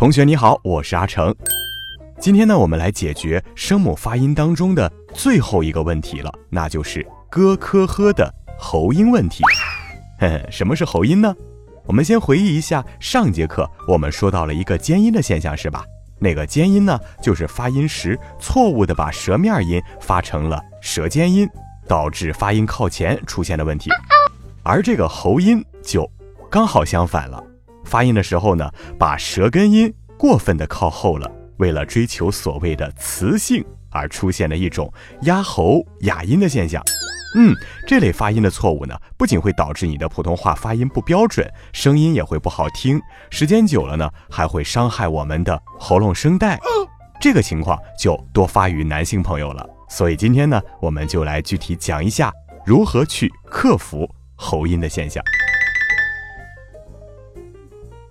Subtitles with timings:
[0.00, 1.36] 同学你好，我是阿成。
[2.18, 9.44] 今天呢，我们来解决声母发音当中的最后一个问题了，那就是咯、科、呵的喉音问题。
[10.18, 11.36] 嘿嘿，什么是喉音呢？
[11.84, 15.84] 我们先回忆一下上节课我们说到了一个尖音的现象，是吧？
[16.18, 21.46] 那个尖音呢，就是发音时错误的把舌面音发成了舌尖音，
[21.86, 23.90] 导致发音靠前出现的问题。
[24.62, 26.10] 而这个喉音就
[26.50, 27.44] 刚好相反了。
[27.84, 34.92] 发音的时候呢，把舌根音过分的靠后了，为了追求所谓的磁性而出现了一种
[35.22, 36.82] 压喉哑音的现象。
[37.36, 37.54] 嗯，
[37.86, 46.58] 这类发音的错误呢，不仅会导致你的普通话发音不标准，声音也会不好听，时间久了呢，还会伤害我们的喉咙声带。
[47.20, 49.64] 这个情况就多发于男性朋友了。
[49.88, 52.32] 所以今天呢，我们就来具体讲一下
[52.66, 55.22] 如何去克服喉音的现象。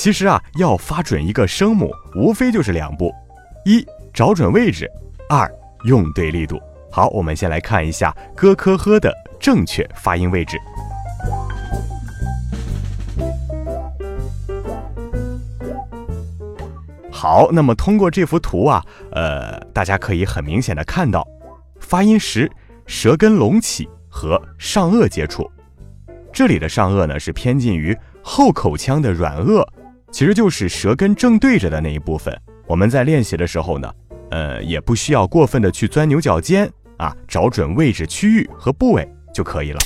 [0.00, 3.12] 其实啊，要发准一个声母，无非就是两步：
[3.66, 4.90] 一找准位置，
[5.28, 5.46] 二
[5.84, 6.58] 用对力度。
[6.90, 10.56] 好，我们先来看一下咯、科、呵的正确发音位置。
[17.12, 21.28] 好，那么通过这幅图啊，呃，大家可以很明显的看到，
[21.78, 22.50] 发音时
[22.86, 25.46] 舌根隆起和上颚接触，
[26.32, 29.62] 这里的上颚呢是偏近于后口腔的软腭。
[30.10, 32.36] 其实就是舌根正对着的那一部分。
[32.66, 33.92] 我们在练习的时候呢，
[34.30, 39.78] 呃，也不需要过分的去钻牛角尖啊，找准位置、区域和部位就可以了。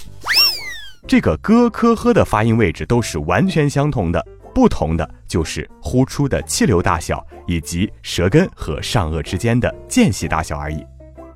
[1.07, 4.25] 这个咯、科、呵的发音位置都是完全相同的，
[4.55, 10.85] 不同的就是呼出的气流大小以及舌根和上颚之间的间隙大小而已。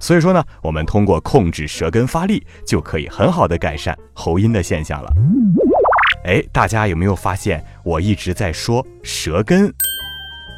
[0.00, 5.12] 所以说呢，我们通过控制舌根发力，就可以很好的改善喉音的现象了。
[6.24, 9.72] 哎，大家有没有发现我一直在说舌根？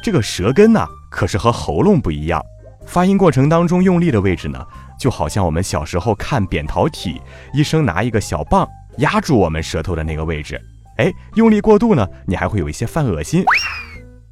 [0.03, 2.43] 这个舌根呢，可是和喉咙不一样。
[2.85, 4.61] 发音过程当中用力的位置呢，
[4.99, 7.21] 就好像我们小时候看扁桃体，
[7.53, 10.59] 医生拿一个小棒压住我们舌头的那个位置。
[10.97, 13.45] 哎，用力过度呢，你还会有一些犯恶心。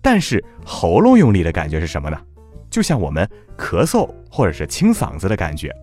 [0.02, 2.20] 但是喉咙用力的感觉是什么呢？
[2.70, 3.26] 就像我们
[3.58, 5.74] 咳嗽或者是清嗓子的感觉，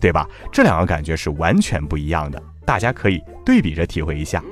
[0.00, 0.28] 对吧？
[0.50, 2.42] 这两个感觉是完全不一样的。
[2.66, 4.42] 大家可以对比着体会一下。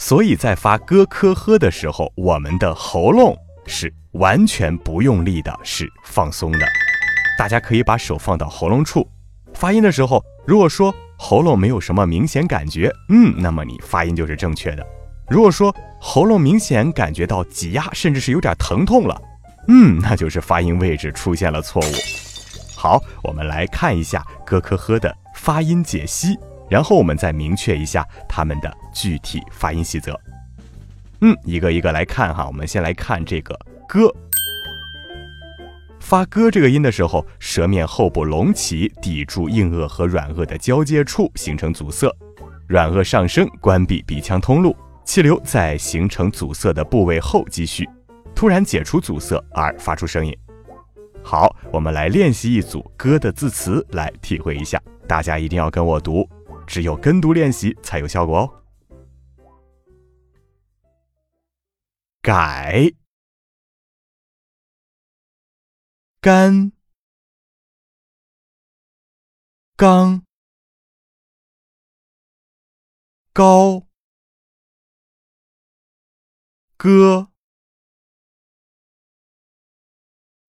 [0.00, 6.66] 所以在发咯、科、呵的时候，我们的喉咙是完全不用力的，是放松的。
[7.38, 9.06] 大家可以把手放到喉咙处，
[9.52, 14.84] 发音的时候，如果说喉咙没有什么明显感觉，嗯，那么你发音就是正确的。
[15.28, 19.20] 如果说喉咙明显感觉到挤压，甚至是有点疼痛了，
[19.68, 21.92] 嗯，那就是发音位置出现了错误。
[22.74, 25.14] 好，我们来看一下咯、科、呵的。
[25.36, 26.38] 发音解析，
[26.70, 30.18] 然后我们再明确一下它们的具体发音细则。
[31.20, 32.46] 嗯，一个一个来看哈。
[32.46, 33.58] 我们先来看这个
[33.88, 34.14] “咯”，
[36.00, 42.08] 发“咯”这个音的时候，舌面后部隆起，抵住硬腭和软腭的交界处，形成阻塞；
[42.66, 47.86] 软腭上升，关闭鼻腔通路，气流在形成阻塞的部位后积蓄，
[48.34, 50.34] 突然解除阻塞而发出声音。
[51.22, 54.80] 好，我们来练习一组“歌”的字词，来体会一下。
[55.06, 56.26] 大家一定要跟我读，
[56.70, 58.62] 只有跟读练习才有效果哦。
[62.22, 62.92] 改、
[66.20, 66.70] 干、
[69.74, 70.22] 刚、
[73.32, 73.84] 高、
[76.76, 77.32] 歌、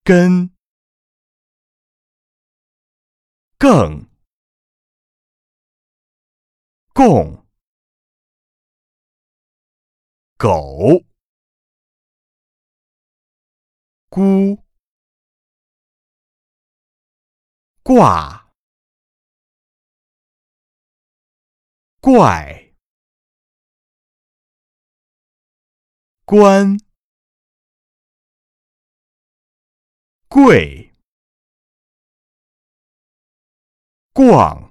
[0.04, 0.52] 跟、
[3.58, 4.11] 更。
[7.04, 7.48] 共、
[10.38, 11.04] 狗、
[14.08, 14.64] 孤、
[17.82, 18.52] 挂、
[22.00, 22.72] 怪、
[26.24, 26.78] 关、
[30.30, 30.94] 贵、
[34.14, 34.71] 逛。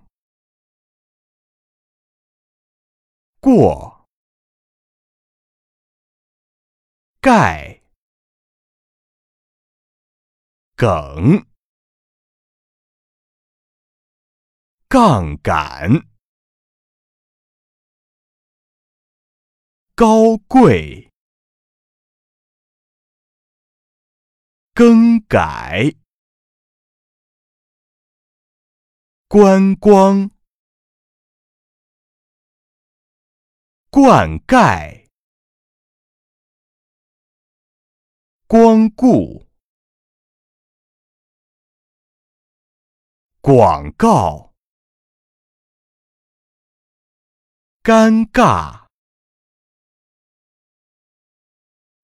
[3.41, 4.07] 过，
[7.23, 7.83] 盖，
[10.77, 11.47] 梗，
[14.89, 16.07] 杠杆，
[19.95, 21.11] 高贵，
[24.75, 25.95] 更改，
[29.29, 30.40] 观光。
[33.93, 35.09] 灌溉，
[38.47, 39.49] 光顾，
[43.41, 44.55] 广告，
[47.83, 48.87] 尴尬，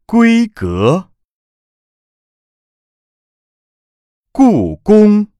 [0.06, 1.12] 规格，
[4.32, 5.30] 故宫，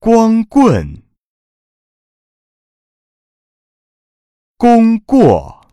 [0.00, 1.07] 光棍。
[4.60, 5.64] 功过，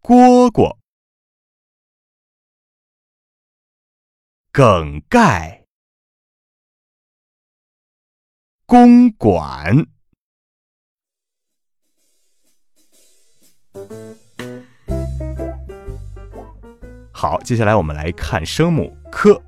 [0.00, 0.76] 蝈蝈，
[4.52, 5.64] 梗概，
[8.64, 9.88] 公馆。
[17.10, 19.42] 好，接下来我们来看声母科。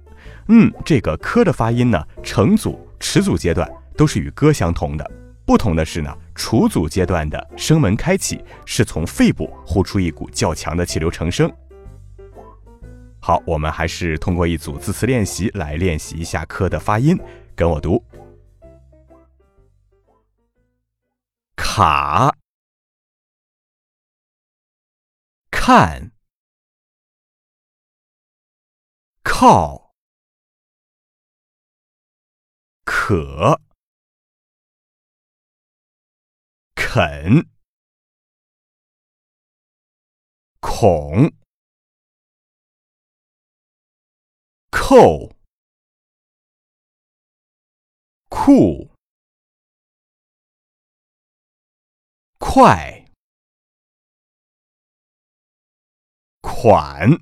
[0.48, 5.17] 嗯，这个科的发音呢，成组、齿组阶段都是与歌相同的。
[5.48, 11.50] 不同的是呢，除组阶段的声门开启是从肺部呼出一股较强的气流成声。
[13.18, 17.18] 好，我们还是通过一组字词练习来练习一下科的发音，
[17.56, 18.04] 跟我读：
[21.56, 22.30] 卡、
[25.50, 26.12] 看、
[29.22, 29.94] 靠、
[32.84, 33.58] 可。
[36.90, 37.46] 肯、
[40.58, 41.30] 孔、
[44.70, 45.36] 扣、
[48.30, 48.90] 酷、
[52.38, 53.04] 快、
[56.40, 57.20] 款、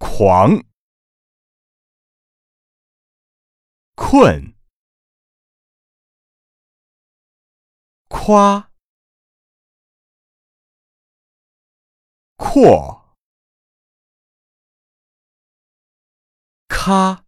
[0.00, 0.64] 狂、
[3.94, 4.61] 困。
[8.24, 8.70] 夸、
[12.36, 13.16] 阔、
[16.68, 17.24] 咔、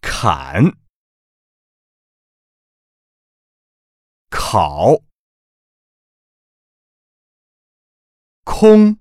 [0.00, 0.76] 砍、
[4.30, 5.04] 烤、
[8.42, 8.98] 空、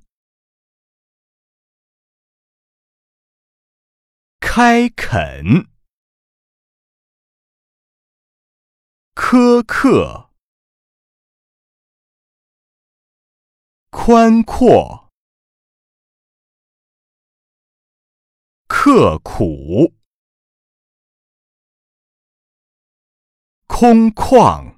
[4.40, 5.69] 开垦。
[9.22, 10.32] 苛刻，
[13.92, 15.12] 宽阔，
[18.68, 19.94] 刻苦，
[23.68, 24.78] 空旷，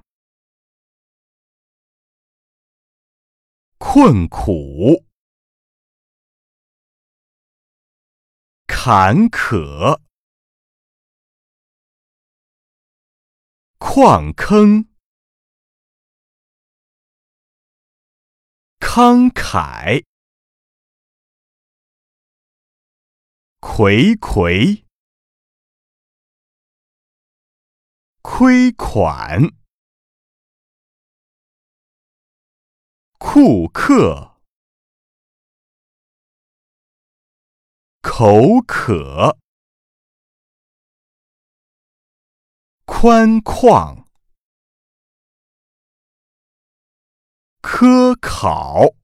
[3.78, 5.06] 困苦，
[8.66, 10.11] 坎坷。
[13.84, 14.88] 矿坑，
[18.78, 20.06] 慷慨，
[23.60, 24.84] 睽睽，
[28.22, 29.52] 亏款，
[33.18, 34.40] 库克，
[38.00, 39.41] 口渴。
[43.02, 44.04] 宽旷，
[47.60, 48.94] 科考。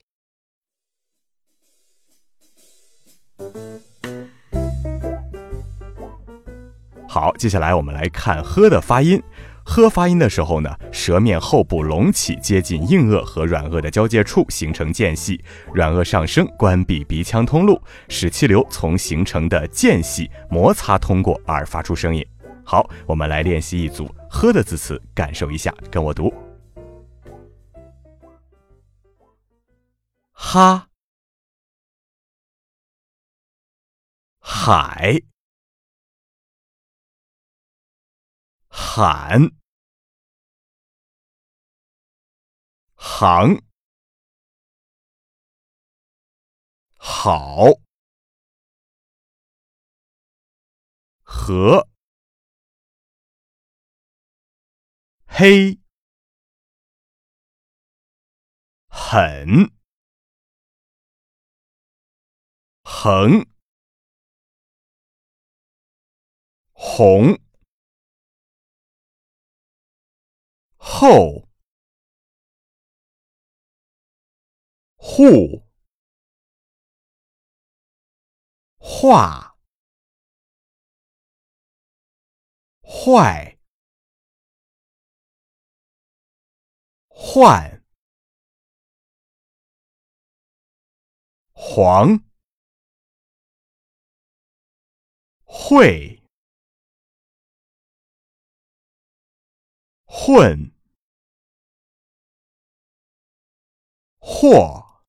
[7.08, 9.20] 好，接下来我们来看“呵”的发音。
[9.66, 15.42] “呵”发音的时候呢，舌面后部隆起，接近硬腭和软腭的交界处，形成间隙，
[15.74, 22.24] 软腭上升，关闭鼻腔通路，使气流从形成的间隙摩擦通过而发出声音。
[22.70, 26.30] 好，我们来练习一组“喝”的字词，感受一下，跟我读：
[30.32, 30.90] 哈、
[34.38, 35.22] 海、
[38.68, 39.50] 喊、
[42.96, 43.62] 行、
[46.98, 47.64] 好。
[51.22, 51.87] 和，
[55.38, 55.78] 黑，
[58.88, 59.70] 很，
[62.82, 63.46] 横，
[66.72, 67.38] 红，
[70.76, 71.48] 厚，
[74.96, 75.62] 户，
[78.80, 79.56] 画。
[82.82, 83.57] 坏，
[87.20, 87.82] 换，
[91.52, 92.24] 黄，
[95.44, 96.22] 会，
[100.06, 100.72] 混，
[104.20, 105.02] 或，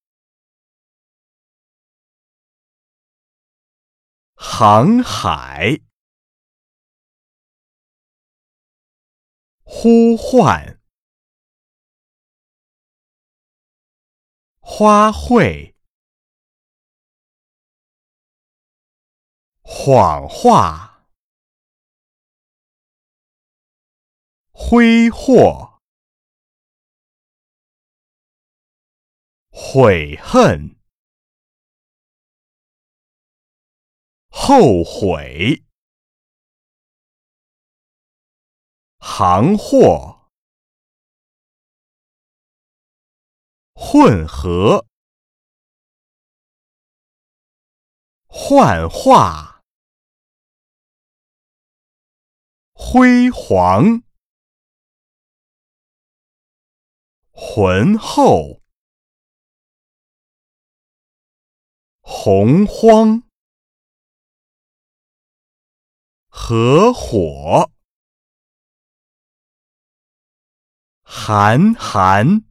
[4.36, 5.80] 航海。
[9.64, 10.79] 呼唤，
[14.72, 15.74] 花卉，
[19.64, 21.10] 谎话，
[24.52, 25.82] 挥霍，
[29.50, 30.80] 悔恨，
[34.30, 35.66] 后悔。
[39.00, 40.19] 行货，
[43.92, 44.86] 混合，
[48.28, 49.64] 幻化，
[52.72, 54.04] 辉煌，
[57.32, 58.62] 浑厚，
[62.02, 63.24] 洪荒，
[66.28, 67.72] 合伙。
[71.02, 72.49] 韩寒。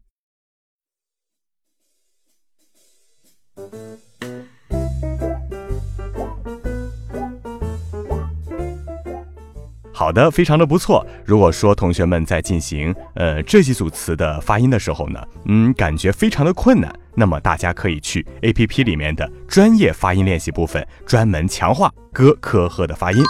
[9.93, 11.05] 好的，非常的不错。
[11.25, 23.21] 如果说同学们在进行呃这几组词的发音的时候呢，嗯，感觉非常的困难，那么大家可以去 A P P 里面的专业发音练习部分，专门强化哥、科、呵的发音。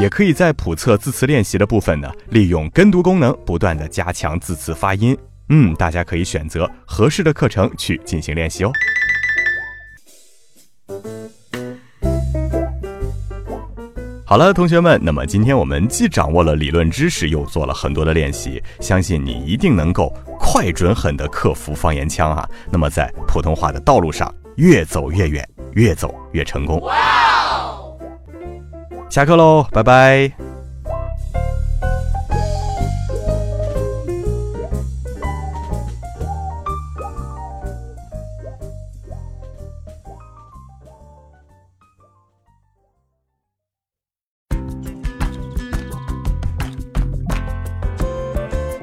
[0.00, 5.16] 也可以在普测字词练习的部分呢，利用跟读功能，不断的加强字词发音。
[5.48, 8.72] 嗯，大家可以选择合适的课程去进行练习哦。
[14.28, 22.48] 好了，同学们，那么今天我们既掌握了理论知识，又做了很多的练习，相信你一定能够快、准、狠的克服方言腔啊！
[22.70, 26.82] 那么在普通话的道路上越走越远，越走越成功。
[29.08, 30.45] 下课喽，拜拜。